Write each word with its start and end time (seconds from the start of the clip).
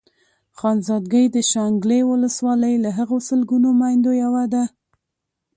خانزادګۍ 0.57 1.25
د 1.35 1.37
شانګلې 1.51 1.99
ولسوالۍ 2.09 2.75
له 2.83 2.89
هغو 2.97 3.17
سلګونو 3.27 3.69
ميندو 3.81 4.11
يوه 4.23 4.43
ده. 4.53 4.63